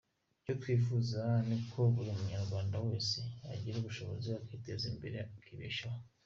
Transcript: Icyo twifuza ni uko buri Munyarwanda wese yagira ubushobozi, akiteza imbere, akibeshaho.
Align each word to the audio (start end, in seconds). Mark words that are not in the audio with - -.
Icyo 0.39 0.53
twifuza 0.61 1.21
ni 1.47 1.53
uko 1.59 1.79
buri 1.93 2.11
Munyarwanda 2.17 2.75
wese 2.87 3.19
yagira 3.49 3.75
ubushobozi, 3.79 4.27
akiteza 4.41 4.85
imbere, 4.91 5.17
akibeshaho. 5.37 5.99